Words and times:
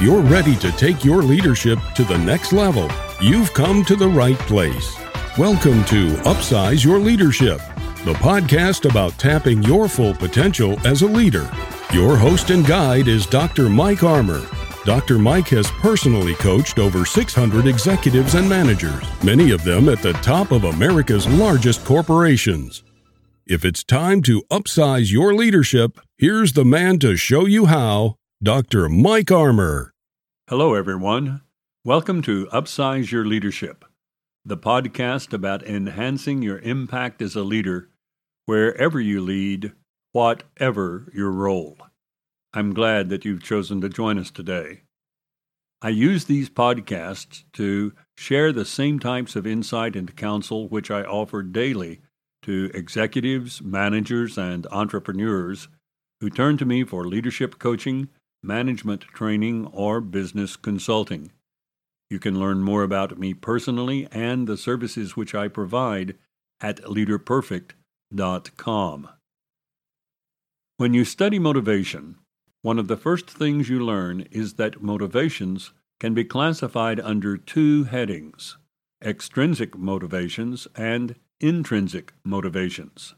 If 0.00 0.06
you're 0.06 0.22
ready 0.22 0.56
to 0.56 0.72
take 0.72 1.04
your 1.04 1.22
leadership 1.22 1.78
to 1.94 2.04
the 2.04 2.16
next 2.16 2.54
level, 2.54 2.88
you've 3.20 3.52
come 3.52 3.84
to 3.84 3.94
the 3.94 4.08
right 4.08 4.38
place. 4.38 4.96
Welcome 5.36 5.84
to 5.84 6.14
Upsize 6.24 6.82
Your 6.82 6.98
Leadership, 6.98 7.58
the 8.06 8.14
podcast 8.14 8.88
about 8.88 9.18
tapping 9.18 9.62
your 9.62 9.88
full 9.88 10.14
potential 10.14 10.78
as 10.86 11.02
a 11.02 11.06
leader. 11.06 11.50
Your 11.92 12.16
host 12.16 12.48
and 12.48 12.66
guide 12.66 13.08
is 13.08 13.26
Dr. 13.26 13.68
Mike 13.68 14.02
Armour. 14.02 14.40
Dr. 14.86 15.18
Mike 15.18 15.48
has 15.48 15.70
personally 15.70 16.34
coached 16.36 16.78
over 16.78 17.04
600 17.04 17.66
executives 17.66 18.36
and 18.36 18.48
managers, 18.48 19.04
many 19.22 19.50
of 19.50 19.64
them 19.64 19.90
at 19.90 20.00
the 20.00 20.14
top 20.14 20.50
of 20.50 20.64
America's 20.64 21.28
largest 21.28 21.84
corporations. 21.84 22.82
If 23.46 23.66
it's 23.66 23.84
time 23.84 24.22
to 24.22 24.44
upsize 24.50 25.12
your 25.12 25.34
leadership, 25.34 26.00
here's 26.16 26.54
the 26.54 26.64
man 26.64 26.98
to 27.00 27.16
show 27.16 27.44
you 27.44 27.66
how 27.66 28.16
Dr. 28.42 28.88
Mike 28.88 29.30
Armour. 29.30 29.92
Hello, 30.48 30.72
everyone. 30.72 31.42
Welcome 31.84 32.22
to 32.22 32.46
Upsize 32.46 33.10
Your 33.10 33.26
Leadership, 33.26 33.84
the 34.46 34.56
podcast 34.56 35.34
about 35.34 35.62
enhancing 35.62 36.40
your 36.40 36.58
impact 36.60 37.20
as 37.20 37.36
a 37.36 37.42
leader 37.42 37.90
wherever 38.46 38.98
you 38.98 39.20
lead, 39.20 39.72
whatever 40.12 41.12
your 41.14 41.30
role. 41.30 41.76
I'm 42.54 42.72
glad 42.72 43.10
that 43.10 43.26
you've 43.26 43.42
chosen 43.42 43.82
to 43.82 43.90
join 43.90 44.16
us 44.16 44.30
today. 44.30 44.84
I 45.82 45.90
use 45.90 46.24
these 46.24 46.48
podcasts 46.48 47.44
to 47.52 47.92
share 48.16 48.54
the 48.54 48.64
same 48.64 48.98
types 48.98 49.36
of 49.36 49.46
insight 49.46 49.94
and 49.94 50.16
counsel 50.16 50.66
which 50.66 50.90
I 50.90 51.02
offer 51.02 51.42
daily 51.42 52.00
to 52.44 52.70
executives, 52.72 53.60
managers, 53.60 54.38
and 54.38 54.66
entrepreneurs 54.68 55.68
who 56.22 56.30
turn 56.30 56.56
to 56.56 56.64
me 56.64 56.84
for 56.84 57.06
leadership 57.06 57.58
coaching 57.58 58.08
management 58.42 59.02
training, 59.02 59.66
or 59.66 60.00
business 60.00 60.56
consulting. 60.56 61.30
You 62.08 62.18
can 62.18 62.40
learn 62.40 62.62
more 62.62 62.82
about 62.82 63.18
me 63.18 63.34
personally 63.34 64.08
and 64.10 64.46
the 64.46 64.56
services 64.56 65.14
which 65.16 65.34
I 65.34 65.48
provide 65.48 66.16
at 66.60 66.82
leaderperfect.com. 66.82 69.08
When 70.76 70.94
you 70.94 71.04
study 71.04 71.38
motivation, 71.38 72.16
one 72.62 72.78
of 72.78 72.88
the 72.88 72.96
first 72.96 73.30
things 73.30 73.68
you 73.68 73.84
learn 73.84 74.22
is 74.30 74.54
that 74.54 74.82
motivations 74.82 75.72
can 75.98 76.14
be 76.14 76.24
classified 76.24 77.00
under 77.00 77.36
two 77.36 77.84
headings 77.84 78.56
extrinsic 79.02 79.78
motivations 79.78 80.68
and 80.76 81.16
intrinsic 81.40 82.12
motivations. 82.22 83.14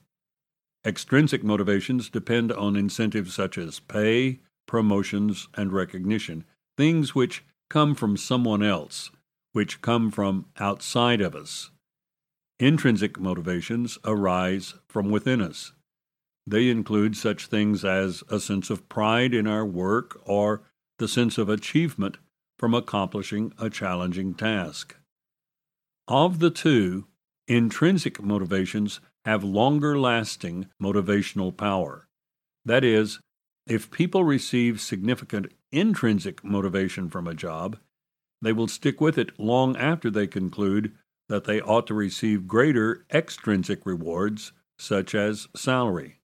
Extrinsic 0.85 1.43
motivations 1.43 2.09
depend 2.09 2.53
on 2.53 2.77
incentives 2.77 3.35
such 3.35 3.59
as 3.59 3.81
pay, 3.81 4.39
promotions, 4.67 5.49
and 5.55 5.73
recognition, 5.73 6.45
things 6.77 7.15
which 7.15 7.45
come 7.69 7.95
from 7.95 8.17
someone 8.17 8.63
else, 8.63 9.11
which 9.53 9.81
come 9.81 10.11
from 10.11 10.47
outside 10.59 11.21
of 11.21 11.35
us. 11.35 11.71
Intrinsic 12.59 13.19
motivations 13.19 13.99
arise 14.05 14.75
from 14.89 15.11
within 15.11 15.41
us. 15.41 15.73
They 16.47 16.69
include 16.69 17.17
such 17.17 17.47
things 17.47 17.85
as 17.85 18.23
a 18.29 18.41
sense 18.41 18.71
of 18.71 18.89
pride 18.89 19.35
in 19.35 19.47
our 19.47 19.65
work 19.65 20.21
or 20.25 20.63
the 20.99 21.09
sense 21.09 21.39
of 21.39 21.49
achievement 21.49 22.19
from 22.59 22.75
accomplishing 22.75 23.53
a 23.59 23.69
challenging 23.71 24.35
task. 24.35 24.97
Of 26.09 26.39
the 26.41 26.51
two, 26.51 27.07
intrinsic 27.49 28.23
motivations 28.23 29.01
have 29.25 29.45
longer 29.45 29.99
lasting 29.99 30.67
motivational 30.81 31.57
power. 31.57 32.09
That 32.65 32.85
is, 32.85 33.21
if 33.67 33.91
people 33.91 34.25
receive 34.25 34.81
significant 34.81 35.53
intrinsic 35.71 36.43
motivation 36.45 37.09
from 37.09 37.27
a 37.27 37.35
job, 37.35 37.79
they 38.41 38.53
will 38.53 38.69
stick 38.69 39.01
with 39.01 39.17
it 39.17 39.39
long 39.39 39.77
after 39.77 40.11
they 40.11 40.27
conclude 40.27 40.93
that 41.29 41.45
they 41.45 41.61
ought 41.61 41.87
to 41.87 41.95
receive 41.95 42.49
greater 42.49 43.07
extrinsic 43.13 43.87
rewards, 43.87 44.53
such 44.79 45.15
as 45.15 45.49
salary. 45.55 46.19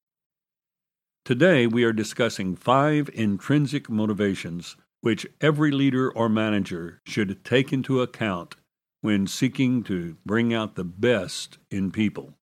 Today, 1.24 1.66
we 1.66 1.84
are 1.84 1.92
discussing 1.92 2.56
five 2.56 3.08
intrinsic 3.14 3.88
motivations 3.88 4.76
which 5.00 5.26
every 5.40 5.70
leader 5.70 6.10
or 6.10 6.28
manager 6.28 7.00
should 7.06 7.44
take 7.44 7.72
into 7.72 8.02
account 8.02 8.56
when 9.00 9.26
seeking 9.26 9.82
to 9.84 10.16
bring 10.26 10.52
out 10.52 10.74
the 10.74 10.84
best 10.84 11.58
in 11.70 11.92
people. 11.92 12.34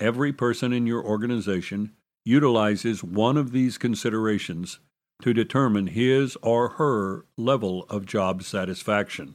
Every 0.00 0.32
person 0.32 0.72
in 0.72 0.86
your 0.86 1.04
organization 1.04 1.92
utilizes 2.30 3.02
one 3.02 3.36
of 3.36 3.50
these 3.50 3.76
considerations 3.76 4.78
to 5.20 5.34
determine 5.34 5.88
his 5.88 6.36
or 6.42 6.68
her 6.70 7.26
level 7.36 7.84
of 7.90 8.06
job 8.06 8.44
satisfaction. 8.44 9.34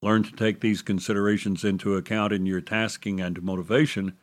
Learn 0.00 0.22
to 0.22 0.30
take 0.30 0.60
these 0.60 0.82
considerations 0.82 1.64
into 1.64 1.96
account 1.96 2.32
in 2.32 2.46
your 2.46 2.60
tasking 2.60 3.20
and 3.20 3.42
motivation, 3.42 4.16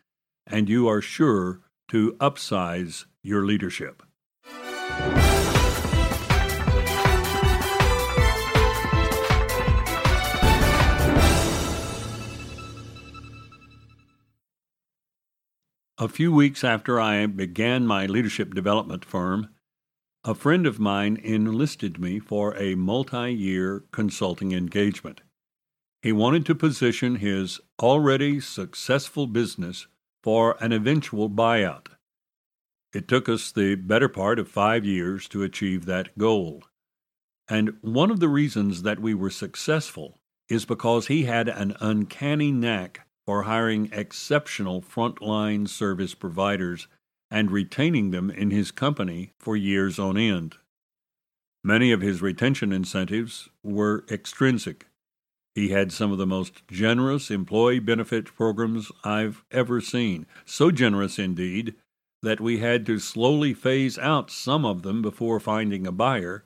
and 0.47 0.69
you 0.69 0.87
are 0.87 1.01
sure 1.01 1.59
to 1.89 2.13
upsize 2.21 3.03
your 3.21 3.45
leadership. 3.45 4.01
A 15.99 16.07
few 16.07 16.31
weeks 16.31 16.63
after 16.63 16.99
I 16.99 17.23
began 17.27 17.85
my 17.85 18.07
leadership 18.07 18.55
development 18.55 19.05
firm, 19.05 19.49
a 20.23 20.33
friend 20.33 20.65
of 20.65 20.79
mine 20.79 21.17
enlisted 21.17 21.99
me 21.99 22.17
for 22.19 22.57
a 22.57 22.73
multi 22.73 23.31
year 23.31 23.83
consulting 23.91 24.53
engagement. 24.53 25.21
He 26.01 26.11
wanted 26.11 26.47
to 26.47 26.55
position 26.55 27.17
his 27.17 27.61
already 27.79 28.39
successful 28.39 29.27
business 29.27 29.85
for 30.23 30.57
an 30.59 30.71
eventual 30.71 31.29
buyout. 31.29 31.89
It 32.91 33.07
took 33.07 33.29
us 33.29 33.51
the 33.51 33.75
better 33.75 34.09
part 34.09 34.39
of 34.39 34.47
five 34.47 34.83
years 34.83 35.27
to 35.27 35.43
achieve 35.43 35.85
that 35.85 36.17
goal. 36.17 36.63
And 37.47 37.77
one 37.81 38.09
of 38.09 38.19
the 38.19 38.29
reasons 38.29 38.81
that 38.81 38.99
we 38.99 39.13
were 39.13 39.29
successful 39.29 40.19
is 40.49 40.65
because 40.65 41.05
he 41.05 41.25
had 41.25 41.47
an 41.47 41.75
uncanny 41.79 42.51
knack 42.51 43.02
for 43.25 43.43
hiring 43.43 43.89
exceptional 43.91 44.81
frontline 44.81 45.67
service 45.67 46.13
providers 46.13 46.87
and 47.31 47.51
retaining 47.51 48.11
them 48.11 48.29
in 48.29 48.51
his 48.51 48.71
company 48.71 49.31
for 49.39 49.55
years 49.55 49.97
on 49.97 50.17
end. 50.17 50.55
Many 51.63 51.91
of 51.91 52.01
his 52.01 52.21
retention 52.21 52.73
incentives 52.73 53.49
were 53.63 54.05
extrinsic. 54.11 54.87
He 55.55 55.69
had 55.69 55.91
some 55.91 56.11
of 56.11 56.17
the 56.17 56.27
most 56.27 56.67
generous 56.67 57.31
employee 57.31 57.79
benefit 57.79 58.25
programs 58.35 58.91
I've 59.03 59.43
ever 59.51 59.79
seen, 59.79 60.25
so 60.45 60.71
generous 60.71 61.17
indeed 61.17 61.75
that 62.21 62.41
we 62.41 62.59
had 62.59 62.85
to 62.87 62.99
slowly 62.99 63.53
phase 63.53 63.97
out 63.97 64.31
some 64.31 64.65
of 64.65 64.81
them 64.81 65.01
before 65.01 65.39
finding 65.39 65.85
a 65.85 65.91
buyer, 65.91 66.45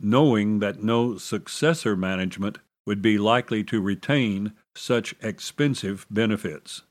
knowing 0.00 0.60
that 0.60 0.82
no 0.82 1.16
successor 1.16 1.96
management 1.96 2.58
would 2.86 3.02
be 3.02 3.18
likely 3.18 3.64
to 3.64 3.80
retain 3.80 4.52
such 4.76 5.14
expensive 5.20 6.06
benefits. 6.10 6.82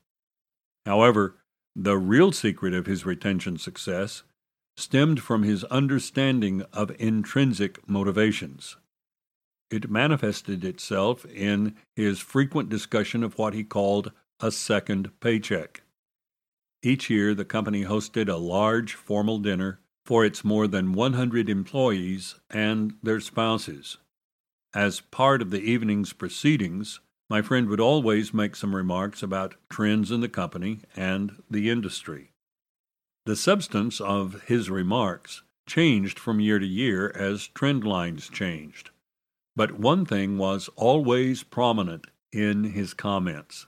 However, 0.86 1.36
the 1.76 1.96
real 1.96 2.32
secret 2.32 2.74
of 2.74 2.86
his 2.86 3.04
retention 3.04 3.58
success 3.58 4.22
stemmed 4.76 5.20
from 5.20 5.42
his 5.42 5.64
understanding 5.64 6.62
of 6.72 6.94
intrinsic 6.98 7.88
motivations. 7.88 8.76
It 9.70 9.90
manifested 9.90 10.64
itself 10.64 11.24
in 11.26 11.74
his 11.96 12.20
frequent 12.20 12.68
discussion 12.68 13.22
of 13.22 13.38
what 13.38 13.54
he 13.54 13.64
called 13.64 14.12
a 14.40 14.50
second 14.50 15.10
paycheck. 15.20 15.82
Each 16.82 17.08
year, 17.08 17.34
the 17.34 17.44
company 17.44 17.84
hosted 17.84 18.28
a 18.28 18.36
large 18.36 18.94
formal 18.94 19.38
dinner 19.38 19.80
for 20.04 20.24
its 20.24 20.44
more 20.44 20.66
than 20.66 20.92
100 20.92 21.48
employees 21.48 22.34
and 22.50 22.94
their 23.02 23.20
spouses. 23.20 23.96
As 24.74 25.00
part 25.00 25.40
of 25.40 25.50
the 25.50 25.60
evening's 25.60 26.12
proceedings, 26.12 27.00
my 27.30 27.40
friend 27.40 27.68
would 27.68 27.80
always 27.80 28.34
make 28.34 28.54
some 28.54 28.76
remarks 28.76 29.22
about 29.22 29.54
trends 29.70 30.10
in 30.10 30.20
the 30.20 30.28
company 30.28 30.80
and 30.94 31.42
the 31.50 31.70
industry. 31.70 32.30
The 33.26 33.36
substance 33.36 34.00
of 34.00 34.42
his 34.42 34.68
remarks 34.68 35.42
changed 35.66 36.18
from 36.18 36.40
year 36.40 36.58
to 36.58 36.66
year 36.66 37.10
as 37.14 37.48
trend 37.48 37.84
lines 37.84 38.28
changed. 38.28 38.90
But 39.56 39.78
one 39.78 40.04
thing 40.04 40.36
was 40.36 40.68
always 40.76 41.42
prominent 41.42 42.06
in 42.32 42.64
his 42.64 42.92
comments. 42.92 43.66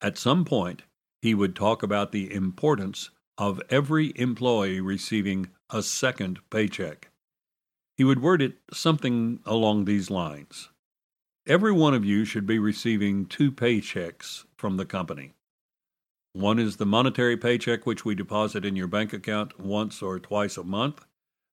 At 0.00 0.18
some 0.18 0.44
point, 0.44 0.82
he 1.20 1.34
would 1.34 1.56
talk 1.56 1.82
about 1.82 2.12
the 2.12 2.32
importance 2.32 3.10
of 3.36 3.60
every 3.70 4.12
employee 4.14 4.80
receiving 4.80 5.48
a 5.70 5.82
second 5.82 6.38
paycheck. 6.50 7.08
He 7.96 8.04
would 8.04 8.22
word 8.22 8.40
it 8.40 8.58
something 8.72 9.40
along 9.44 9.84
these 9.84 10.10
lines 10.10 10.68
Every 11.48 11.72
one 11.72 11.94
of 11.94 12.04
you 12.04 12.26
should 12.26 12.46
be 12.46 12.58
receiving 12.58 13.24
two 13.24 13.50
paychecks 13.50 14.44
from 14.54 14.76
the 14.76 14.84
company. 14.84 15.32
One 16.34 16.58
is 16.58 16.76
the 16.76 16.84
monetary 16.84 17.38
paycheck 17.38 17.86
which 17.86 18.04
we 18.04 18.14
deposit 18.14 18.66
in 18.66 18.76
your 18.76 18.86
bank 18.86 19.14
account 19.14 19.58
once 19.58 20.02
or 20.02 20.20
twice 20.20 20.58
a 20.58 20.62
month. 20.62 21.06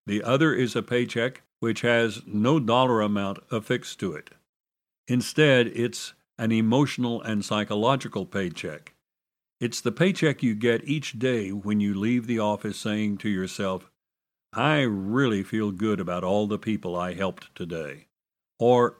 The 0.05 0.21
other 0.21 0.53
is 0.53 0.75
a 0.75 0.83
paycheck 0.83 1.43
which 1.61 1.79
has 1.79 2.23
no 2.27 2.59
dollar 2.59 2.99
amount 2.99 3.39
affixed 3.49 3.97
to 4.01 4.11
it. 4.11 4.31
Instead, 5.07 5.67
it's 5.67 6.11
an 6.37 6.51
emotional 6.51 7.21
and 7.21 7.45
psychological 7.45 8.25
paycheck. 8.25 8.95
It's 9.61 9.79
the 9.79 9.93
paycheck 9.93 10.43
you 10.43 10.55
get 10.55 10.85
each 10.85 11.17
day 11.17 11.51
when 11.51 11.79
you 11.79 11.97
leave 11.97 12.27
the 12.27 12.39
office 12.39 12.77
saying 12.77 13.19
to 13.19 13.29
yourself, 13.29 13.89
I 14.51 14.81
really 14.81 15.41
feel 15.41 15.71
good 15.71 16.01
about 16.01 16.25
all 16.25 16.47
the 16.47 16.59
people 16.59 16.97
I 16.97 17.13
helped 17.13 17.55
today. 17.55 18.07
Or, 18.59 18.97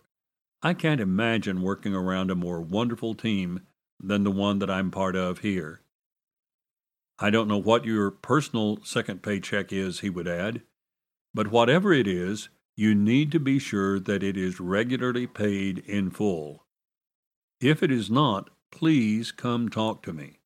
I 0.66 0.74
can't 0.74 1.00
imagine 1.00 1.62
working 1.62 1.94
around 1.94 2.32
a 2.32 2.36
more 2.36 2.60
wonderful 2.60 3.14
team 3.14 3.68
than 4.00 4.24
the 4.24 4.32
one 4.32 4.58
that 4.58 4.70
I'm 4.72 4.90
part 4.90 5.16
of 5.16 5.42
here. 5.42 5.82
I 7.20 7.30
don't 7.30 7.48
know 7.48 7.62
what 7.62 7.86
your 7.86 8.10
personal 8.10 8.80
second 8.84 9.22
paycheck 9.22 9.72
is, 9.72 10.00
he 10.00 10.10
would 10.10 10.28
add, 10.28 10.64
but 11.36 11.52
whatever 11.52 11.94
it 11.94 12.08
is, 12.08 12.50
you 12.76 12.96
need 12.96 13.32
to 13.34 13.40
be 13.40 13.60
sure 13.60 14.00
that 14.00 14.24
it 14.24 14.36
is 14.36 14.60
regularly 14.60 15.28
paid 15.28 15.78
in 15.86 16.10
full. 16.10 16.66
If 17.62 17.84
it 17.84 17.92
is 17.92 18.10
not, 18.10 18.50
please 18.72 19.32
come 19.32 19.70
talk 19.70 20.02
to 20.02 20.14
me. 20.14 20.40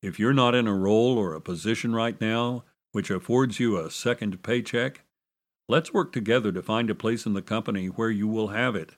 If 0.00 0.20
you're 0.20 0.32
not 0.32 0.54
in 0.54 0.68
a 0.68 0.72
role 0.76 1.18
or 1.18 1.34
a 1.34 1.40
position 1.40 1.96
right 1.96 2.20
now 2.20 2.62
which 2.92 3.10
affords 3.10 3.58
you 3.58 3.76
a 3.76 3.90
second 3.90 4.40
paycheck, 4.44 5.02
let's 5.68 5.92
work 5.92 6.12
together 6.12 6.52
to 6.52 6.62
find 6.62 6.88
a 6.90 6.94
place 6.94 7.26
in 7.26 7.32
the 7.32 7.42
company 7.42 7.88
where 7.88 8.12
you 8.12 8.28
will 8.28 8.48
have 8.48 8.76
it. 8.76 8.94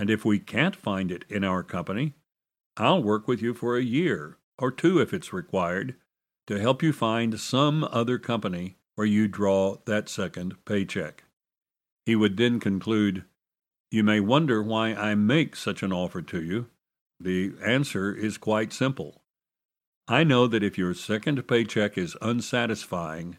And 0.00 0.08
if 0.08 0.24
we 0.24 0.38
can't 0.38 0.74
find 0.74 1.12
it 1.12 1.26
in 1.28 1.44
our 1.44 1.62
company, 1.62 2.14
I'll 2.78 3.02
work 3.02 3.28
with 3.28 3.42
you 3.42 3.52
for 3.52 3.76
a 3.76 3.82
year, 3.82 4.38
or 4.58 4.70
two 4.70 4.98
if 4.98 5.12
it's 5.12 5.30
required, 5.30 5.94
to 6.46 6.58
help 6.58 6.82
you 6.82 6.94
find 6.94 7.38
some 7.38 7.84
other 7.84 8.18
company 8.18 8.78
where 8.94 9.06
you 9.06 9.28
draw 9.28 9.76
that 9.84 10.08
second 10.08 10.54
paycheck. 10.64 11.24
He 12.06 12.16
would 12.16 12.38
then 12.38 12.60
conclude, 12.60 13.24
You 13.90 14.02
may 14.02 14.20
wonder 14.20 14.62
why 14.62 14.94
I 14.94 15.16
make 15.16 15.54
such 15.54 15.82
an 15.82 15.92
offer 15.92 16.22
to 16.22 16.42
you. 16.42 16.70
The 17.22 17.52
answer 17.62 18.14
is 18.14 18.38
quite 18.38 18.72
simple. 18.72 19.20
I 20.08 20.24
know 20.24 20.46
that 20.46 20.62
if 20.62 20.78
your 20.78 20.94
second 20.94 21.46
paycheck 21.46 21.98
is 21.98 22.16
unsatisfying, 22.22 23.36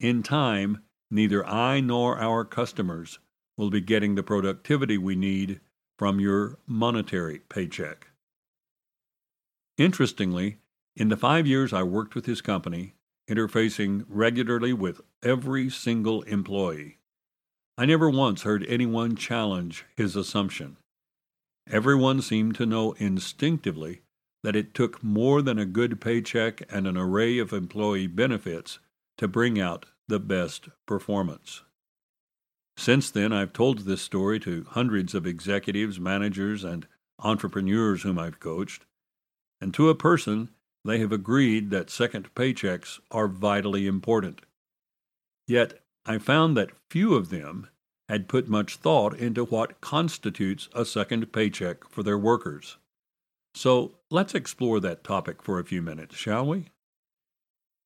in 0.00 0.22
time, 0.22 0.84
neither 1.10 1.46
I 1.46 1.80
nor 1.80 2.18
our 2.18 2.46
customers 2.46 3.18
will 3.58 3.68
be 3.68 3.82
getting 3.82 4.14
the 4.14 4.22
productivity 4.22 4.96
we 4.96 5.14
need 5.14 5.60
from 5.98 6.20
your 6.20 6.58
monetary 6.66 7.40
paycheck. 7.48 8.08
Interestingly, 9.76 10.58
in 10.96 11.08
the 11.08 11.16
five 11.16 11.46
years 11.46 11.72
I 11.72 11.82
worked 11.82 12.14
with 12.14 12.26
his 12.26 12.40
company, 12.40 12.94
interfacing 13.28 14.04
regularly 14.08 14.72
with 14.72 15.00
every 15.22 15.68
single 15.68 16.22
employee, 16.22 16.98
I 17.76 17.86
never 17.86 18.10
once 18.10 18.42
heard 18.42 18.66
anyone 18.66 19.14
challenge 19.14 19.84
his 19.96 20.16
assumption. 20.16 20.78
Everyone 21.70 22.20
seemed 22.20 22.56
to 22.56 22.66
know 22.66 22.92
instinctively 22.94 24.02
that 24.42 24.56
it 24.56 24.74
took 24.74 25.04
more 25.04 25.42
than 25.42 25.60
a 25.60 25.64
good 25.64 26.00
paycheck 26.00 26.62
and 26.72 26.88
an 26.88 26.96
array 26.96 27.38
of 27.38 27.52
employee 27.52 28.08
benefits 28.08 28.80
to 29.18 29.28
bring 29.28 29.60
out 29.60 29.86
the 30.08 30.18
best 30.18 30.68
performance. 30.86 31.62
Since 32.78 33.10
then, 33.10 33.32
I've 33.32 33.52
told 33.52 33.80
this 33.80 34.00
story 34.00 34.38
to 34.38 34.64
hundreds 34.70 35.12
of 35.12 35.26
executives, 35.26 35.98
managers, 35.98 36.62
and 36.62 36.86
entrepreneurs 37.18 38.02
whom 38.02 38.20
I've 38.20 38.38
coached, 38.38 38.86
and 39.60 39.74
to 39.74 39.88
a 39.88 39.96
person, 39.96 40.50
they 40.84 41.00
have 41.00 41.10
agreed 41.10 41.70
that 41.70 41.90
second 41.90 42.32
paychecks 42.36 43.00
are 43.10 43.26
vitally 43.26 43.88
important. 43.88 44.42
Yet, 45.48 45.82
I 46.06 46.18
found 46.18 46.56
that 46.56 46.70
few 46.88 47.14
of 47.14 47.30
them 47.30 47.68
had 48.08 48.28
put 48.28 48.48
much 48.48 48.76
thought 48.76 49.18
into 49.18 49.44
what 49.44 49.80
constitutes 49.80 50.68
a 50.72 50.84
second 50.84 51.32
paycheck 51.32 51.82
for 51.90 52.04
their 52.04 52.16
workers. 52.16 52.76
So 53.56 53.96
let's 54.08 54.36
explore 54.36 54.78
that 54.80 55.02
topic 55.02 55.42
for 55.42 55.58
a 55.58 55.64
few 55.64 55.82
minutes, 55.82 56.14
shall 56.14 56.46
we? 56.46 56.66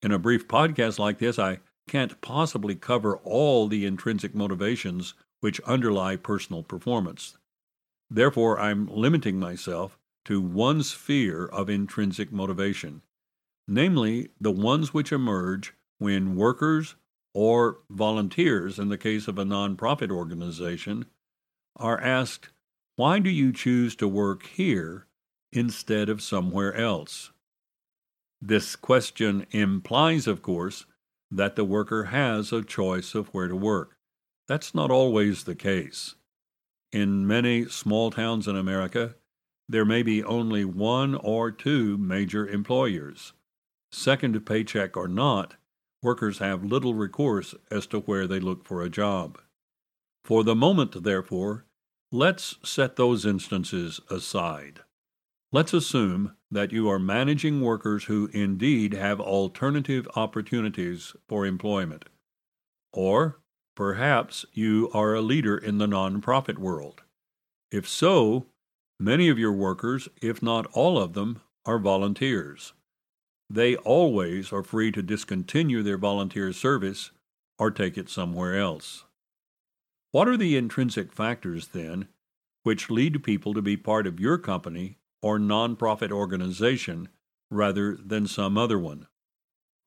In 0.03 0.13
a 0.13 0.19
brief 0.19 0.47
podcast 0.47 0.99
like 0.99 1.19
this, 1.19 1.39
I 1.39 1.61
can't 1.89 2.21
possibly 2.21 2.75
cover 2.75 3.17
all 3.19 3.69
the 3.69 3.85
intrinsic 3.85 4.35
motivations 4.35 5.15
which 5.41 5.61
underlie 5.63 6.17
personal 6.17 6.63
performance. 6.63 7.37
Therefore, 8.11 8.61
I'm 8.61 8.87
limiting 8.87 9.39
myself 9.39 9.99
to 10.25 10.41
one 10.41 10.83
sphere 10.83 11.47
of 11.47 11.69
intrinsic 11.69 12.31
motivation, 12.31 13.03
namely 13.67 14.31
the 14.41 14.53
ones 14.53 14.95
which 14.95 15.13
emerge 15.13 15.75
when 15.99 16.37
workers 16.37 16.95
or 17.35 17.79
volunteers, 17.91 18.79
in 18.79 18.89
the 18.89 18.99
case 18.99 19.27
of 19.27 19.39
a 19.39 19.45
nonprofit 19.45 20.11
organization, 20.11 21.07
are 21.77 22.01
asked, 22.01 22.51
Why 22.97 23.19
do 23.19 23.31
you 23.31 23.53
choose 23.53 23.97
to 23.97 24.07
work 24.07 24.45
here 24.47 25.07
instead 25.51 26.09
of 26.09 26.23
somewhere 26.23 26.75
else? 26.75 27.31
This 28.41 28.77
question 28.77 29.47
implies, 29.53 30.27
of 30.27 30.43
course, 30.43 30.85
that 31.33 31.57
the 31.57 31.65
worker 31.65 32.05
has 32.05 32.53
a 32.53 32.63
choice 32.63 33.15
of 33.15 33.29
where 33.29 33.49
to 33.49 33.57
work. 33.57 33.97
That's 34.49 34.75
not 34.75 34.91
always 34.91 35.45
the 35.45 35.55
case. 35.55 36.15
In 36.93 37.27
many 37.27 37.65
small 37.67 38.11
towns 38.11 38.47
in 38.47 38.55
America, 38.55 39.15
there 39.67 39.87
may 39.87 40.03
be 40.03 40.23
only 40.23 40.65
one 40.65 41.15
or 41.15 41.51
two 41.51 41.97
major 41.97 42.47
employers. 42.47 43.33
Second 43.91 44.45
paycheck 44.45 44.95
or 44.97 45.09
not, 45.09 45.57
workers 46.03 46.39
have 46.39 46.65
little 46.65 46.95
recourse 46.95 47.55
as 47.71 47.87
to 47.87 48.01
where 48.01 48.27
they 48.27 48.41
look 48.41 48.67
for 48.67 48.83
a 48.83 48.91
job. 48.91 49.39
For 50.25 50.45
the 50.45 50.55
moment, 50.55 51.03
therefore, 51.03 51.65
let's 52.11 52.57
set 52.63 52.97
those 52.97 53.25
instances 53.25 54.01
aside. 54.11 54.81
Let's 55.51 55.73
assume 55.73 56.37
that 56.53 56.71
you 56.71 56.89
are 56.89 57.01
managing 57.01 57.61
workers 57.61 58.05
who 58.05 58.31
indeed 58.33 58.93
have 58.93 59.21
alternative 59.21 60.07
opportunities 60.15 61.15
for 61.27 61.45
employment. 61.45 62.05
Or 62.93 63.41
perhaps 63.75 64.45
you 64.53 64.89
are 64.95 65.15
a 65.15 65.21
leader 65.21 65.59
in 65.59 65.79
the 65.79 65.87
nonprofit 65.87 66.59
world. 66.59 67.03
If 67.73 67.89
so, 67.89 68.47
many 69.01 69.29
of 69.29 69.39
your 69.39 69.53
workers, 69.53 70.09
if 70.21 70.41
not 70.43 70.67
all 70.73 70.99
of 70.99 71.15
them, 71.15 71.41
are 71.65 71.79
volunteers 71.79 72.75
they 73.53 73.77
always 73.77 74.51
are 74.51 74.63
free 74.63 74.91
to 74.91 75.03
discontinue 75.03 75.83
their 75.83 75.99
volunteer 75.99 76.53
service 76.55 77.11
or 77.59 77.71
take 77.71 77.99
it 77.99 78.09
somewhere 78.09 78.59
else. 78.59 79.05
What 80.11 80.27
are 80.27 80.39
the 80.39 80.57
intrinsic 80.57 81.13
factors, 81.13 81.69
then, 81.69 82.09
which 82.63 82.91
lead 82.91 83.23
people 83.23 83.53
to 83.53 83.61
be 83.61 83.77
part 83.77 84.07
of 84.07 84.19
your 84.19 84.39
company 84.39 84.97
or 85.23 85.39
nonprofit 85.39 86.11
organization 86.11 87.09
rather 87.51 87.97
than 87.97 88.27
some 88.27 88.59
other 88.59 88.79
one? 88.79 89.07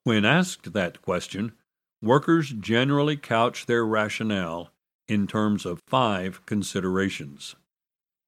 When 0.04 0.24
asked 0.26 0.74
that 0.74 1.02
question, 1.02 1.54
workers 2.02 2.52
generally 2.52 3.18
couch 3.18 3.66
their 3.66 3.86
rationale 3.86 4.72
in 5.08 5.28
terms 5.28 5.66
of 5.66 5.82
five 5.88 6.46
considerations. 6.46 7.56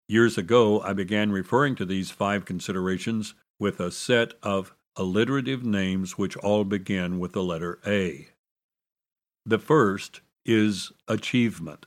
Years 0.07 0.37
ago, 0.37 0.81
I 0.81 0.93
began 0.93 1.31
referring 1.31 1.75
to 1.75 1.85
these 1.85 2.11
five 2.11 2.45
considerations 2.45 3.33
with 3.59 3.79
a 3.79 3.91
set 3.91 4.33
of 4.41 4.73
alliterative 4.95 5.63
names 5.63 6.17
which 6.17 6.37
all 6.37 6.63
begin 6.63 7.19
with 7.19 7.33
the 7.33 7.43
letter 7.43 7.79
A. 7.85 8.29
The 9.45 9.59
first 9.59 10.21
is 10.45 10.91
achievement. 11.07 11.85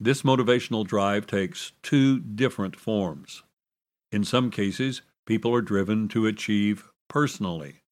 This 0.00 0.22
motivational 0.22 0.86
drive 0.86 1.26
takes 1.26 1.72
two 1.82 2.20
different 2.20 2.76
forms. 2.76 3.42
In 4.10 4.24
some 4.24 4.50
cases, 4.50 5.02
people 5.26 5.54
are 5.54 5.60
driven 5.60 6.08
to 6.08 6.26
achieve 6.26 6.88
personally. 7.08 7.82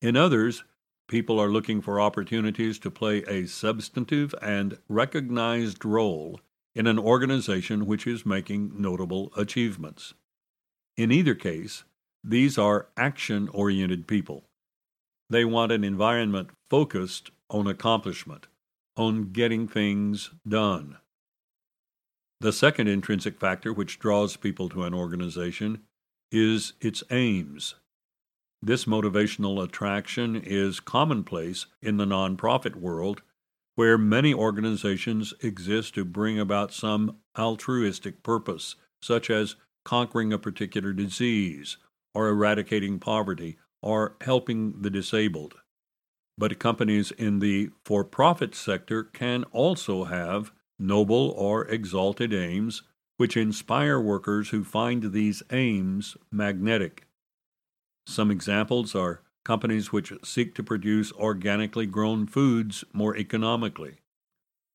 In 0.00 0.16
others, 0.16 0.64
people 1.08 1.38
are 1.38 1.50
looking 1.50 1.82
for 1.82 2.00
opportunities 2.00 2.78
to 2.78 2.90
play 2.90 3.22
a 3.28 3.46
substantive 3.46 4.34
and 4.40 4.78
recognized 4.88 5.84
role 5.84 6.40
in 6.74 6.86
an 6.86 6.98
organization 6.98 7.84
which 7.84 8.06
is 8.06 8.24
making 8.24 8.72
notable 8.80 9.30
achievements. 9.36 10.14
In 10.96 11.12
either 11.12 11.34
case, 11.34 11.84
these 12.24 12.56
are 12.56 12.88
action 12.96 13.48
oriented 13.48 14.06
people. 14.06 14.44
They 15.28 15.44
want 15.44 15.72
an 15.72 15.84
environment 15.84 16.50
focused 16.70 17.30
on 17.50 17.66
accomplishment, 17.66 18.46
on 18.96 19.32
getting 19.32 19.68
things 19.68 20.30
done. 20.48 20.96
The 22.42 22.52
second 22.52 22.88
intrinsic 22.88 23.38
factor 23.38 23.72
which 23.72 24.00
draws 24.00 24.36
people 24.36 24.68
to 24.70 24.82
an 24.82 24.92
organization 24.92 25.84
is 26.32 26.72
its 26.80 27.04
aims. 27.08 27.76
This 28.60 28.84
motivational 28.84 29.62
attraction 29.62 30.34
is 30.34 30.80
commonplace 30.80 31.66
in 31.80 31.98
the 31.98 32.04
nonprofit 32.04 32.74
world, 32.74 33.22
where 33.76 33.96
many 33.96 34.34
organizations 34.34 35.32
exist 35.40 35.94
to 35.94 36.04
bring 36.04 36.40
about 36.40 36.72
some 36.72 37.18
altruistic 37.38 38.24
purpose, 38.24 38.74
such 39.00 39.30
as 39.30 39.54
conquering 39.84 40.32
a 40.32 40.38
particular 40.38 40.92
disease 40.92 41.76
or 42.12 42.28
eradicating 42.28 42.98
poverty 42.98 43.56
or 43.82 44.16
helping 44.20 44.82
the 44.82 44.90
disabled. 44.90 45.54
but 46.38 46.58
companies 46.58 47.10
in 47.12 47.38
the 47.38 47.70
for 47.84 48.04
profit 48.04 48.54
sector 48.54 49.04
can 49.04 49.44
also 49.52 50.04
have 50.04 50.52
noble 50.82 51.30
or 51.36 51.66
exalted 51.68 52.34
aims 52.34 52.82
which 53.16 53.36
inspire 53.36 54.00
workers 54.00 54.50
who 54.50 54.64
find 54.64 55.12
these 55.12 55.42
aims 55.52 56.16
magnetic. 56.30 57.06
Some 58.06 58.30
examples 58.30 58.94
are 58.94 59.22
companies 59.44 59.92
which 59.92 60.12
seek 60.24 60.54
to 60.56 60.62
produce 60.62 61.12
organically 61.12 61.86
grown 61.86 62.26
foods 62.26 62.84
more 62.92 63.16
economically, 63.16 63.96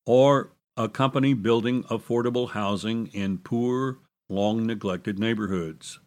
or 0.06 0.54
a 0.78 0.88
company 0.88 1.34
building 1.34 1.84
affordable 1.86 2.52
housing 2.52 3.08
in 3.08 3.40
poor, 3.40 4.00
long 4.30 4.66
neglected 4.66 5.20
neighborhoods. 5.20 6.00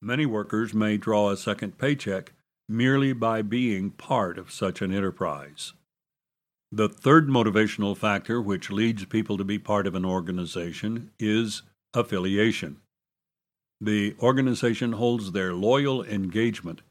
Many 0.00 0.26
workers 0.26 0.74
may 0.74 0.96
draw 0.96 1.30
a 1.30 1.36
second 1.36 1.78
paycheck 1.78 2.34
merely 2.68 3.12
by 3.12 3.42
being 3.42 3.90
part 3.90 4.38
of 4.38 4.52
such 4.52 4.82
an 4.82 4.92
enterprise. 4.92 5.72
The 6.70 6.88
third 6.88 7.28
motivational 7.28 7.96
factor 7.96 8.42
which 8.42 8.70
leads 8.70 9.06
people 9.06 9.38
to 9.38 9.44
be 9.44 9.58
part 9.58 9.86
of 9.86 9.94
an 9.94 10.04
organization 10.04 11.12
is 11.18 11.62
affiliation. 11.94 12.82
The 13.80 14.14
organization 14.20 14.92
holds 14.92 15.32
their 15.32 15.54
loyal 15.54 16.04
engagement 16.04 16.82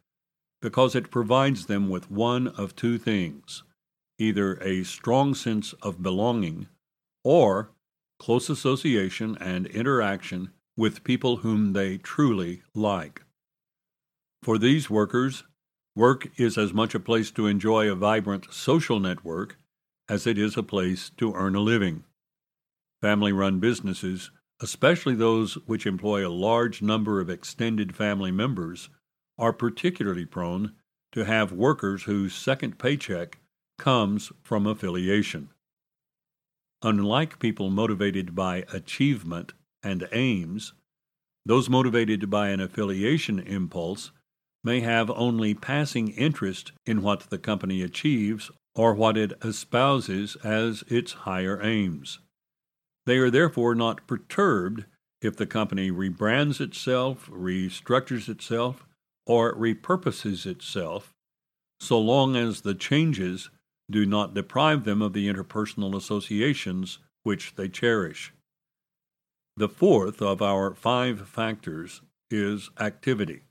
because 0.64 0.96
it 0.96 1.12
provides 1.12 1.68
them 1.68 1.90
with 1.90 2.10
one 2.10 2.48
of 2.48 2.76
two 2.76 2.98
things 2.98 3.64
either 4.20 4.56
a 4.64 4.84
strong 4.84 5.36
sense 5.36 5.74
of 5.84 6.02
belonging 6.02 6.68
or 7.24 7.70
close 8.20 8.50
association 8.50 9.38
and 9.40 9.68
interaction 9.68 10.50
with 10.76 11.04
people 11.04 11.38
whom 11.38 11.74
they 11.74 12.00
truly 12.00 12.64
like. 12.74 13.22
For 14.42 14.58
these 14.58 14.90
workers, 14.90 15.44
work 15.96 16.30
is 16.40 16.58
as 16.58 16.74
much 16.74 16.96
a 16.96 17.00
place 17.00 17.30
to 17.32 17.46
enjoy 17.46 17.92
a 17.92 17.96
vibrant 17.96 18.52
social 18.52 19.00
network 19.00 19.60
as 20.10 20.26
it 20.26 20.38
is 20.38 20.58
a 20.58 20.64
place 20.64 21.12
to 21.18 21.34
earn 21.34 21.56
a 21.56 21.60
living. 21.60 22.04
Family 23.02 23.32
run 23.32 23.60
businesses, 23.60 24.32
especially 24.62 25.16
those 25.16 25.56
which 25.66 25.86
employ 25.86 26.28
a 26.28 26.30
large 26.30 26.82
number 26.82 27.20
of 27.20 27.30
extended 27.30 27.96
family 27.96 28.32
members, 28.32 28.90
are 29.38 29.54
particularly 29.54 30.26
prone 30.26 30.74
to 31.12 31.26
have 31.26 31.52
workers 31.52 32.04
whose 32.04 32.34
second 32.34 32.80
paycheck 32.80 33.40
comes 33.78 34.32
from 34.44 34.66
affiliation. 34.66 35.50
Unlike 36.82 37.40
people 37.40 37.70
motivated 37.70 38.36
by 38.36 38.64
achievement 38.74 39.54
and 39.84 40.08
aims, 40.12 40.74
those 41.46 41.70
motivated 41.70 42.30
by 42.30 42.50
an 42.50 42.60
affiliation 42.60 43.40
impulse 43.40 44.12
may 44.64 44.82
have 44.82 45.10
only 45.12 45.54
passing 45.54 46.10
interest 46.10 46.72
in 46.86 47.02
what 47.02 47.30
the 47.30 47.38
company 47.38 47.82
achieves 47.82 48.52
or 48.78 48.94
what 48.94 49.18
it 49.18 49.34
espouses 49.42 50.38
as 50.44 50.84
its 50.88 51.12
higher 51.14 51.60
aims. 51.62 52.20
They 53.08 53.18
are 53.18 53.32
therefore 53.32 53.74
not 53.74 54.06
perturbed 54.06 54.86
if 55.22 55.36
the 55.36 55.48
company 55.48 55.90
rebrands 55.90 56.62
itself, 56.62 57.28
restructures 57.32 58.30
itself, 58.30 58.86
or 59.26 59.56
repurposes 59.56 60.46
itself, 60.46 61.12
so 61.80 62.00
long 62.00 62.36
as 62.36 62.62
the 62.62 62.76
changes 62.76 63.50
do 63.90 64.06
not 64.06 64.36
deprive 64.36 64.84
them 64.84 65.02
of 65.02 65.14
the 65.14 65.28
interpersonal 65.28 65.96
associations 65.96 67.00
which 67.24 67.56
they 67.56 67.68
cherish. 67.68 68.32
The 69.56 69.70
fourth 69.70 70.22
of 70.22 70.42
our 70.42 70.76
five 70.76 71.28
factors 71.28 72.02
is 72.30 72.70
activity. 72.80 73.42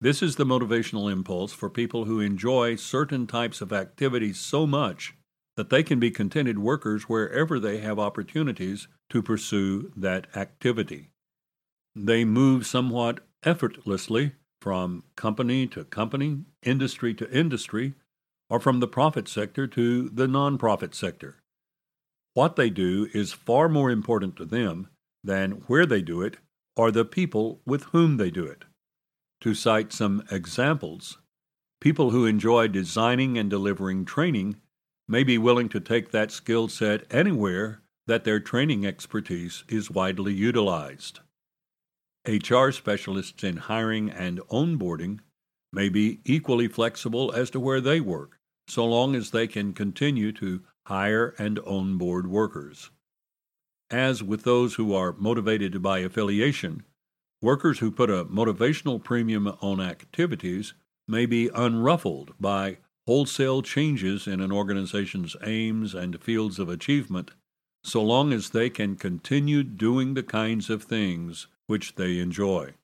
This 0.00 0.22
is 0.22 0.36
the 0.36 0.44
motivational 0.44 1.10
impulse 1.10 1.52
for 1.52 1.70
people 1.70 2.04
who 2.04 2.20
enjoy 2.20 2.76
certain 2.76 3.26
types 3.26 3.60
of 3.60 3.72
activities 3.72 4.38
so 4.38 4.66
much 4.66 5.14
that 5.56 5.70
they 5.70 5.82
can 5.82 5.98
be 5.98 6.10
contented 6.10 6.58
workers 6.58 7.04
wherever 7.04 7.58
they 7.58 7.78
have 7.78 7.98
opportunities 7.98 8.88
to 9.08 9.22
pursue 9.22 9.90
that 9.96 10.26
activity. 10.36 11.10
They 11.94 12.26
move 12.26 12.66
somewhat 12.66 13.20
effortlessly 13.42 14.32
from 14.60 15.04
company 15.16 15.66
to 15.68 15.84
company, 15.84 16.40
industry 16.62 17.14
to 17.14 17.30
industry, 17.30 17.94
or 18.50 18.60
from 18.60 18.80
the 18.80 18.88
profit 18.88 19.28
sector 19.28 19.66
to 19.66 20.10
the 20.10 20.26
nonprofit 20.26 20.94
sector. 20.94 21.36
What 22.34 22.56
they 22.56 22.68
do 22.68 23.08
is 23.14 23.32
far 23.32 23.68
more 23.68 23.90
important 23.90 24.36
to 24.36 24.44
them 24.44 24.88
than 25.24 25.62
where 25.68 25.86
they 25.86 26.02
do 26.02 26.20
it 26.20 26.36
or 26.76 26.90
the 26.90 27.06
people 27.06 27.62
with 27.64 27.84
whom 27.84 28.18
they 28.18 28.30
do 28.30 28.44
it. 28.44 28.64
To 29.42 29.54
cite 29.54 29.92
some 29.92 30.24
examples, 30.30 31.18
people 31.80 32.10
who 32.10 32.26
enjoy 32.26 32.68
designing 32.68 33.36
and 33.38 33.50
delivering 33.50 34.04
training 34.04 34.56
may 35.08 35.22
be 35.22 35.38
willing 35.38 35.68
to 35.68 35.80
take 35.80 36.10
that 36.10 36.32
skill 36.32 36.68
set 36.68 37.04
anywhere 37.12 37.82
that 38.06 38.24
their 38.24 38.40
training 38.40 38.86
expertise 38.86 39.64
is 39.68 39.90
widely 39.90 40.32
utilized. 40.32 41.20
HR 42.26 42.70
specialists 42.70 43.44
in 43.44 43.56
hiring 43.56 44.10
and 44.10 44.40
onboarding 44.50 45.20
may 45.72 45.88
be 45.88 46.20
equally 46.24 46.68
flexible 46.68 47.32
as 47.32 47.50
to 47.50 47.60
where 47.60 47.80
they 47.80 48.00
work, 48.00 48.38
so 48.68 48.84
long 48.84 49.14
as 49.14 49.30
they 49.30 49.46
can 49.46 49.72
continue 49.72 50.32
to 50.32 50.62
hire 50.86 51.34
and 51.38 51.58
onboard 51.60 52.26
workers. 52.26 52.90
As 53.90 54.22
with 54.22 54.42
those 54.42 54.74
who 54.74 54.94
are 54.94 55.12
motivated 55.12 55.82
by 55.82 56.00
affiliation, 56.00 56.84
Workers 57.42 57.80
who 57.80 57.90
put 57.90 58.10
a 58.10 58.24
motivational 58.24 59.02
premium 59.02 59.46
on 59.60 59.80
activities 59.80 60.74
may 61.06 61.26
be 61.26 61.48
unruffled 61.54 62.34
by 62.40 62.78
wholesale 63.06 63.62
changes 63.62 64.26
in 64.26 64.40
an 64.40 64.50
organization's 64.50 65.36
aims 65.44 65.94
and 65.94 66.22
fields 66.22 66.58
of 66.58 66.68
achievement, 66.68 67.30
so 67.84 68.02
long 68.02 68.32
as 68.32 68.50
they 68.50 68.68
can 68.68 68.96
continue 68.96 69.62
doing 69.62 70.14
the 70.14 70.22
kinds 70.22 70.70
of 70.70 70.82
things 70.82 71.46
which 71.66 71.94
they 71.94 72.18
enjoy. 72.18 72.74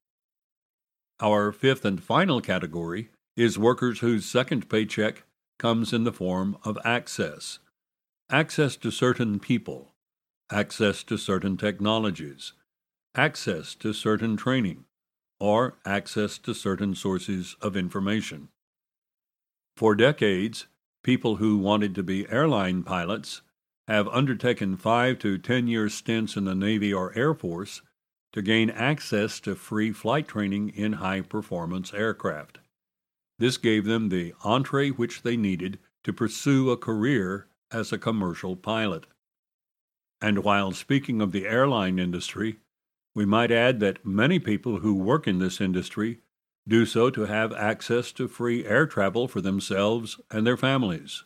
Our 1.20 1.50
fifth 1.52 1.84
and 1.84 2.02
final 2.02 2.40
category 2.40 3.10
is 3.36 3.58
workers 3.58 4.00
whose 4.00 4.26
second 4.26 4.68
paycheck 4.68 5.24
comes 5.58 5.92
in 5.92 6.04
the 6.04 6.12
form 6.12 6.56
of 6.64 6.78
access. 6.84 7.58
Access 8.30 8.76
to 8.76 8.90
certain 8.90 9.40
people, 9.40 9.94
access 10.50 11.02
to 11.04 11.16
certain 11.16 11.56
technologies, 11.56 12.52
access 13.14 13.74
to 13.74 13.92
certain 13.92 14.36
training, 14.36 14.84
or 15.38 15.78
access 15.84 16.38
to 16.38 16.54
certain 16.54 16.94
sources 16.94 17.56
of 17.60 17.76
information. 17.76 18.48
For 19.76 19.94
decades, 19.94 20.66
people 21.02 21.36
who 21.36 21.58
wanted 21.58 21.94
to 21.96 22.02
be 22.02 22.28
airline 22.28 22.82
pilots 22.82 23.42
have 23.88 24.08
undertaken 24.08 24.76
five 24.76 25.18
to 25.18 25.38
ten 25.38 25.66
year 25.66 25.88
stints 25.88 26.36
in 26.36 26.44
the 26.44 26.54
Navy 26.54 26.92
or 26.92 27.16
Air 27.16 27.34
Force 27.34 27.82
to 28.32 28.40
gain 28.40 28.70
access 28.70 29.40
to 29.40 29.54
free 29.54 29.92
flight 29.92 30.28
training 30.28 30.70
in 30.70 30.94
high 30.94 31.20
performance 31.20 31.92
aircraft. 31.92 32.58
This 33.38 33.58
gave 33.58 33.84
them 33.84 34.08
the 34.08 34.34
entree 34.44 34.90
which 34.90 35.22
they 35.22 35.36
needed 35.36 35.78
to 36.04 36.12
pursue 36.12 36.70
a 36.70 36.76
career 36.76 37.48
as 37.70 37.92
a 37.92 37.98
commercial 37.98 38.56
pilot. 38.56 39.06
And 40.20 40.44
while 40.44 40.72
speaking 40.72 41.20
of 41.20 41.32
the 41.32 41.46
airline 41.46 41.98
industry, 41.98 42.58
we 43.14 43.24
might 43.24 43.50
add 43.50 43.80
that 43.80 44.04
many 44.06 44.38
people 44.38 44.78
who 44.78 44.94
work 44.94 45.26
in 45.26 45.38
this 45.38 45.60
industry 45.60 46.20
do 46.66 46.86
so 46.86 47.10
to 47.10 47.22
have 47.22 47.52
access 47.52 48.12
to 48.12 48.28
free 48.28 48.64
air 48.64 48.86
travel 48.86 49.28
for 49.28 49.40
themselves 49.40 50.20
and 50.30 50.46
their 50.46 50.56
families. 50.56 51.24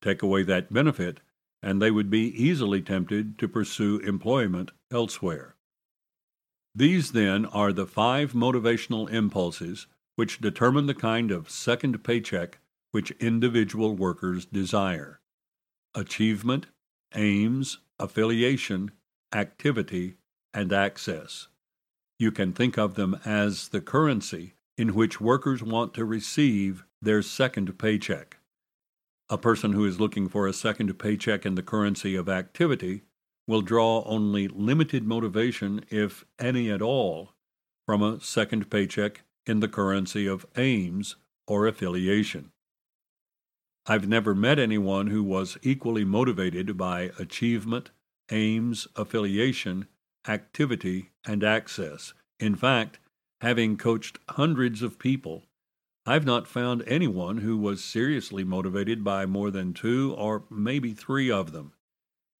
Take 0.00 0.22
away 0.22 0.42
that 0.44 0.72
benefit, 0.72 1.20
and 1.62 1.80
they 1.80 1.90
would 1.90 2.10
be 2.10 2.28
easily 2.42 2.80
tempted 2.80 3.38
to 3.38 3.48
pursue 3.48 3.98
employment 3.98 4.70
elsewhere. 4.90 5.56
These, 6.74 7.12
then, 7.12 7.44
are 7.46 7.72
the 7.72 7.86
five 7.86 8.32
motivational 8.32 9.10
impulses 9.10 9.86
which 10.16 10.40
determine 10.40 10.86
the 10.86 10.94
kind 10.94 11.30
of 11.30 11.50
second 11.50 12.02
paycheck 12.02 12.58
which 12.90 13.10
individual 13.12 13.96
workers 13.96 14.44
desire 14.44 15.20
achievement, 15.94 16.66
aims, 17.14 17.78
affiliation, 17.98 18.90
activity, 19.34 20.14
and 20.54 20.72
access. 20.72 21.48
You 22.18 22.30
can 22.30 22.52
think 22.52 22.78
of 22.78 22.94
them 22.94 23.18
as 23.24 23.68
the 23.68 23.80
currency 23.80 24.54
in 24.76 24.94
which 24.94 25.20
workers 25.20 25.62
want 25.62 25.94
to 25.94 26.04
receive 26.04 26.84
their 27.00 27.22
second 27.22 27.78
paycheck. 27.78 28.38
A 29.28 29.38
person 29.38 29.72
who 29.72 29.84
is 29.84 30.00
looking 30.00 30.28
for 30.28 30.46
a 30.46 30.52
second 30.52 30.92
paycheck 30.98 31.46
in 31.46 31.54
the 31.54 31.62
currency 31.62 32.14
of 32.14 32.28
activity 32.28 33.02
will 33.46 33.62
draw 33.62 34.02
only 34.04 34.46
limited 34.48 35.04
motivation, 35.04 35.84
if 35.90 36.24
any 36.38 36.70
at 36.70 36.82
all, 36.82 37.32
from 37.86 38.02
a 38.02 38.20
second 38.20 38.70
paycheck 38.70 39.22
in 39.46 39.60
the 39.60 39.68
currency 39.68 40.26
of 40.26 40.46
aims 40.56 41.16
or 41.46 41.66
affiliation. 41.66 42.52
I've 43.86 44.06
never 44.06 44.34
met 44.34 44.60
anyone 44.60 45.08
who 45.08 45.24
was 45.24 45.58
equally 45.62 46.04
motivated 46.04 46.76
by 46.76 47.10
achievement, 47.18 47.90
aims, 48.30 48.86
affiliation, 48.94 49.88
activity, 50.26 51.10
and 51.26 51.42
access. 51.42 52.14
In 52.38 52.54
fact, 52.56 52.98
having 53.40 53.76
coached 53.76 54.18
hundreds 54.30 54.82
of 54.82 54.98
people, 54.98 55.44
I've 56.04 56.24
not 56.24 56.48
found 56.48 56.82
anyone 56.86 57.38
who 57.38 57.56
was 57.56 57.84
seriously 57.84 58.44
motivated 58.44 59.04
by 59.04 59.26
more 59.26 59.50
than 59.50 59.72
two 59.72 60.14
or 60.18 60.44
maybe 60.50 60.94
three 60.94 61.30
of 61.30 61.52
them. 61.52 61.72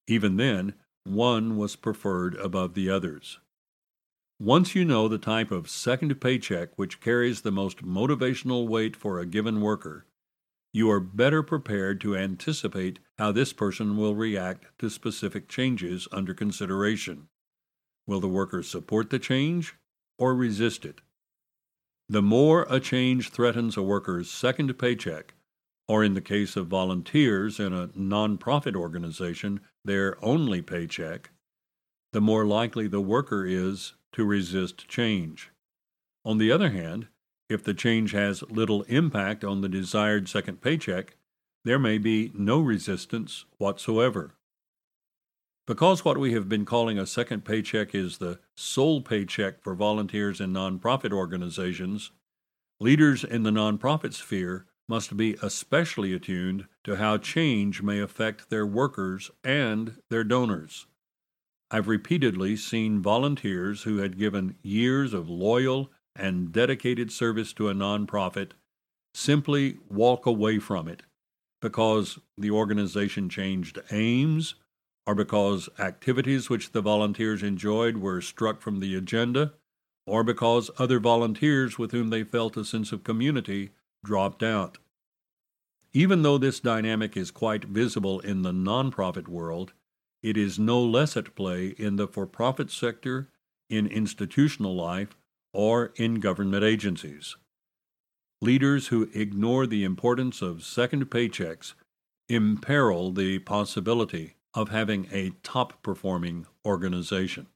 Even 0.08 0.36
then, 0.36 0.74
one 1.04 1.56
was 1.56 1.76
preferred 1.76 2.34
above 2.36 2.74
the 2.74 2.90
others. 2.90 3.38
Once 4.40 4.74
you 4.74 4.84
know 4.84 5.06
the 5.06 5.18
type 5.18 5.52
of 5.52 5.70
second 5.70 6.20
paycheck 6.20 6.76
which 6.76 7.00
carries 7.00 7.42
the 7.42 7.52
most 7.52 7.84
motivational 7.84 8.66
weight 8.66 8.96
for 8.96 9.20
a 9.20 9.26
given 9.26 9.60
worker, 9.60 10.06
you 10.72 10.90
are 10.90 11.00
better 11.00 11.42
prepared 11.42 12.00
to 12.00 12.16
anticipate 12.16 12.98
how 13.18 13.30
this 13.30 13.52
person 13.52 13.96
will 13.96 14.16
react 14.16 14.66
to 14.78 14.90
specific 14.90 15.48
changes 15.48 16.08
under 16.10 16.34
consideration. 16.34 17.28
Will 18.06 18.20
the 18.20 18.28
workers 18.28 18.68
support 18.68 19.10
the 19.10 19.18
change 19.18 19.74
or 20.18 20.34
resist 20.34 20.84
it? 20.84 21.00
The 22.08 22.22
more 22.22 22.66
a 22.68 22.80
change 22.80 23.30
threatens 23.30 23.76
a 23.76 23.82
worker's 23.82 24.30
second 24.30 24.72
paycheck, 24.78 25.34
or 25.88 26.04
in 26.04 26.14
the 26.14 26.20
case 26.20 26.56
of 26.56 26.66
volunteers 26.66 27.58
in 27.58 27.72
a 27.72 27.88
nonprofit 27.88 28.74
organization, 28.74 29.60
their 29.84 30.22
only 30.24 30.62
paycheck, 30.62 31.30
the 32.12 32.20
more 32.20 32.44
likely 32.44 32.86
the 32.88 33.00
worker 33.00 33.46
is 33.46 33.94
to 34.12 34.24
resist 34.24 34.88
change. 34.88 35.50
On 36.24 36.38
the 36.38 36.52
other 36.52 36.70
hand, 36.70 37.08
if 37.48 37.64
the 37.64 37.74
change 37.74 38.12
has 38.12 38.42
little 38.50 38.82
impact 38.82 39.44
on 39.44 39.60
the 39.60 39.68
desired 39.68 40.28
second 40.28 40.60
paycheck, 40.60 41.16
there 41.64 41.78
may 41.78 41.98
be 41.98 42.32
no 42.34 42.60
resistance 42.60 43.44
whatsoever. 43.58 44.34
Because 45.66 46.04
what 46.04 46.18
we 46.18 46.32
have 46.32 46.48
been 46.48 46.64
calling 46.64 46.98
a 46.98 47.06
second 47.06 47.44
paycheck 47.44 47.94
is 47.94 48.18
the 48.18 48.40
sole 48.56 49.00
paycheck 49.00 49.62
for 49.62 49.74
volunteers 49.74 50.40
in 50.40 50.52
nonprofit 50.52 51.12
organizations, 51.12 52.10
leaders 52.80 53.22
in 53.22 53.44
the 53.44 53.50
nonprofit 53.50 54.12
sphere 54.12 54.66
must 54.88 55.16
be 55.16 55.36
especially 55.40 56.12
attuned 56.12 56.66
to 56.82 56.96
how 56.96 57.16
change 57.16 57.80
may 57.80 58.00
affect 58.00 58.50
their 58.50 58.66
workers 58.66 59.30
and 59.44 60.02
their 60.10 60.24
donors. 60.24 60.86
I've 61.70 61.88
repeatedly 61.88 62.56
seen 62.56 63.00
volunteers 63.00 63.84
who 63.84 63.98
had 63.98 64.18
given 64.18 64.56
years 64.62 65.14
of 65.14 65.30
loyal 65.30 65.90
and 66.14 66.52
dedicated 66.52 67.10
service 67.10 67.52
to 67.54 67.68
a 67.68 67.74
nonprofit 67.74 68.50
simply 69.14 69.78
walk 69.88 70.26
away 70.26 70.58
from 70.58 70.88
it 70.88 71.04
because 71.62 72.18
the 72.36 72.50
organization 72.50 73.28
changed 73.28 73.78
aims 73.90 74.56
or 75.06 75.14
because 75.14 75.68
activities 75.78 76.48
which 76.48 76.72
the 76.72 76.80
volunteers 76.80 77.42
enjoyed 77.42 77.96
were 77.96 78.20
struck 78.20 78.60
from 78.60 78.80
the 78.80 78.94
agenda 78.94 79.52
or 80.06 80.24
because 80.24 80.70
other 80.78 80.98
volunteers 80.98 81.78
with 81.78 81.92
whom 81.92 82.10
they 82.10 82.24
felt 82.24 82.56
a 82.56 82.64
sense 82.64 82.92
of 82.92 83.04
community 83.04 83.70
dropped 84.04 84.42
out. 84.42 84.78
Even 85.92 86.22
though 86.22 86.38
this 86.38 86.60
dynamic 86.60 87.16
is 87.16 87.30
quite 87.30 87.64
visible 87.64 88.20
in 88.20 88.42
the 88.42 88.52
nonprofit 88.52 89.28
world, 89.28 89.72
it 90.22 90.36
is 90.36 90.58
no 90.58 90.80
less 90.82 91.16
at 91.16 91.34
play 91.34 91.68
in 91.78 91.96
the 91.96 92.08
for 92.08 92.26
profit 92.26 92.70
sector, 92.70 93.28
in 93.68 93.86
institutional 93.86 94.74
life, 94.74 95.16
or 95.52 95.92
in 95.96 96.14
government 96.14 96.64
agencies. 96.64 97.36
Leaders 98.40 98.88
who 98.88 99.08
ignore 99.14 99.66
the 99.66 99.84
importance 99.84 100.42
of 100.42 100.64
second 100.64 101.06
paychecks 101.10 101.74
imperil 102.28 103.12
the 103.12 103.38
possibility 103.40 104.34
of 104.54 104.68
having 104.68 105.08
a 105.12 105.32
top 105.42 105.82
performing 105.82 106.46
organization. 106.64 107.46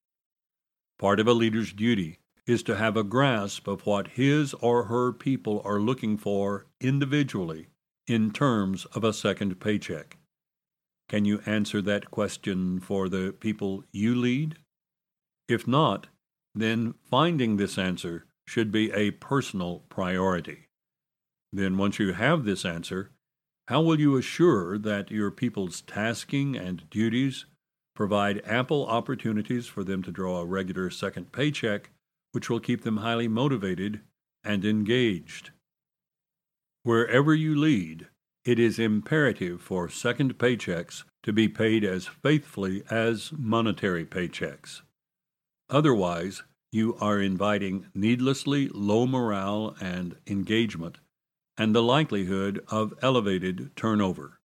Part 0.99 1.21
of 1.21 1.29
a 1.29 1.33
leader's 1.33 1.73
duty 1.73 2.19
is 2.47 2.63
to 2.63 2.77
have 2.77 2.97
a 2.97 3.05
grasp 3.05 3.67
of 3.67 3.85
what 3.85 4.09
his 4.09 4.55
or 4.55 4.85
her 4.85 5.13
people 5.13 5.61
are 5.65 5.81
looking 5.81 6.17
for 6.17 6.67
individually 6.81 7.67
in 8.07 8.31
terms 8.31 8.85
of 8.87 9.05
a 9.05 9.13
second 9.13 9.61
paycheck. 9.61 10.17
Can 11.09 11.25
you 11.25 11.41
answer 11.45 11.83
that 11.83 12.11
question 12.11 12.81
for 12.81 13.09
the 13.09 13.35
people 13.39 13.85
you 13.93 14.15
lead? 14.15 14.57
If 15.49 15.67
not, 15.69 16.09
then 16.55 16.95
finding 17.11 17.57
this 17.57 17.79
answer 17.79 18.27
should 18.49 18.73
be 18.73 18.91
a 18.93 19.11
personal 19.11 19.83
priority. 19.89 20.69
Then, 21.53 21.77
once 21.79 21.99
you 21.99 22.13
have 22.13 22.45
this 22.45 22.65
answer, 22.65 23.11
how 23.69 23.81
will 23.81 23.99
you 23.99 24.17
assure 24.17 24.79
that 24.79 25.11
your 25.11 25.31
people's 25.31 25.81
tasking 25.81 26.57
and 26.57 26.89
duties 26.89 27.47
provide 27.95 28.43
ample 28.45 28.87
opportunities 28.87 29.67
for 29.67 29.83
them 29.83 30.03
to 30.03 30.13
draw 30.13 30.41
a 30.41 30.47
regular 30.47 30.89
second 30.89 31.33
paycheck, 31.33 31.91
which 32.33 32.49
will 32.49 32.61
keep 32.61 32.83
them 32.83 32.99
highly 32.99 33.27
motivated 33.27 34.01
and 34.45 34.65
engaged? 34.65 35.51
Wherever 36.85 37.35
you 37.35 37.57
lead, 37.57 38.07
it 38.45 38.61
is 38.61 38.79
imperative 38.79 39.61
for 39.61 39.89
second 39.89 40.39
paychecks 40.39 41.03
to 41.25 41.33
be 41.33 41.49
paid 41.49 41.83
as 41.83 42.07
faithfully 42.07 42.85
as 42.89 43.33
monetary 43.37 44.05
paychecks. 44.05 44.83
Otherwise, 45.69 46.45
you 46.71 46.97
are 47.01 47.21
inviting 47.21 47.87
needlessly 47.93 48.69
low 48.69 49.09
morale 49.09 49.75
and 49.81 50.17
engagement 50.29 50.99
and 51.59 51.75
the 51.75 51.83
likelihood 51.83 52.65
of 52.69 52.95
elevated 53.03 53.71
turnover. 53.77 54.41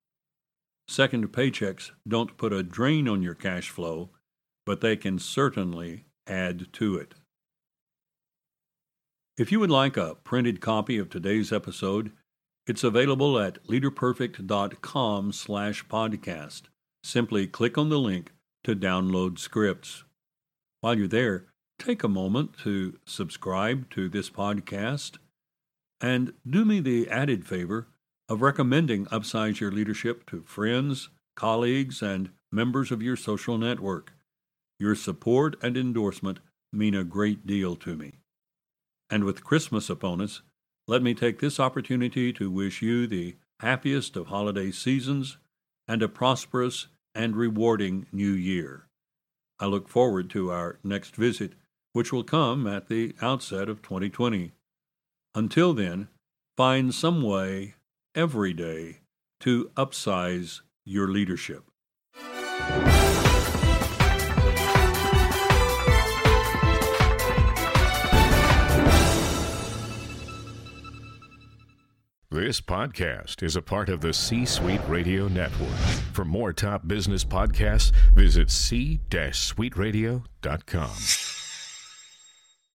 Second 0.89 1.33
paychecks 1.33 1.91
don't 2.07 2.37
put 2.37 2.53
a 2.53 2.63
drain 2.63 3.09
on 3.09 3.23
your 3.23 3.35
cash 3.35 3.69
flow, 3.71 4.11
but 4.67 4.81
they 4.81 4.97
can 4.97 5.19
certainly 5.19 6.05
add 6.27 6.73
to 6.73 6.97
it. 6.97 7.15
If 9.39 9.51
you 9.51 9.61
would 9.61 9.71
like 9.71 9.97
a 9.97 10.17
printed 10.17 10.61
copy 10.61 10.99
of 10.99 11.09
today's 11.09 11.53
episode, 11.53 12.13
it's 12.67 12.85
available 12.85 13.39
at 13.39 13.65
leaderperfect.com 13.65 15.33
slash 15.33 15.87
podcast. 15.87 16.63
Simply 17.03 17.47
click 17.47 17.79
on 17.79 17.89
the 17.89 17.99
link 17.99 18.33
to 18.65 18.77
download 18.77 19.39
scripts. 19.39 20.05
While 20.81 20.99
you're 20.99 21.09
there, 21.09 21.47
take 21.79 22.05
a 22.05 22.09
moment 22.09 22.59
to 22.65 22.99
subscribe 23.07 23.89
to 23.91 24.09
this 24.09 24.29
podcast 24.29 25.17
and 26.01 26.33
do 26.49 26.65
me 26.65 26.81
the 26.81 27.09
added 27.09 27.47
favor 27.47 27.89
of 28.29 28.43
recommending 28.43 29.07
Upsize 29.07 29.61
Your 29.61 29.73
Leadership 29.73 30.25
to 30.27 30.43
friends, 30.43 31.09
colleagues, 31.37 32.01
and 32.01 32.31
members 32.53 32.91
of 32.91 33.03
your 33.03 33.17
social 33.17 33.59
network. 33.59 34.13
Your 34.79 34.95
support 34.95 35.57
and 35.63 35.77
endorsement 35.77 36.41
mean 36.73 36.95
a 36.95 37.05
great 37.05 37.47
deal 37.47 37.77
to 37.77 37.97
me. 37.97 38.15
And 39.11 39.25
with 39.25 39.45
Christmas 39.45 39.91
upon 39.91 40.21
us, 40.21 40.43
let 40.87 41.03
me 41.03 41.15
take 41.15 41.41
this 41.41 41.61
opportunity 41.61 42.33
to 42.35 42.51
wish 42.51 42.81
you 42.81 43.07
the 43.07 43.37
happiest 43.61 44.17
of 44.17 44.29
holiday 44.29 44.71
seasons 44.71 45.37
and 45.87 46.03
a 46.03 46.09
prosperous 46.09 46.87
and 47.15 47.37
rewarding 47.37 48.07
new 48.13 48.31
year. 48.31 48.87
I 49.59 49.67
look 49.67 49.89
forward 49.89 50.31
to 50.31 50.51
our 50.51 50.79
next 50.83 51.17
visit, 51.17 51.53
which 51.93 52.13
will 52.13 52.25
come 52.25 52.67
at 52.67 52.89
the 52.89 53.15
outset 53.21 53.69
of 53.69 53.83
2020. 53.83 54.53
Until 55.35 55.75
then, 55.75 56.09
find 56.57 56.93
some 56.93 57.23
way 57.23 57.75
every 58.17 58.53
day 58.53 58.99
to 59.41 59.71
upsize 59.77 60.63
your 60.85 61.07
leadership. 61.09 61.63
This 72.33 72.61
podcast 72.61 73.43
is 73.43 73.57
a 73.57 73.63
part 73.63 73.89
of 73.89 74.01
the 74.01 74.13
C 74.13 74.45
Suite 74.45 74.81
Radio 74.89 75.29
Network. 75.29 75.77
For 76.13 76.25
more 76.25 76.53
top 76.53 76.89
business 76.89 77.25
podcasts, 77.25 77.93
visit 78.15 78.51
c-suiteradio.com. 78.51 80.91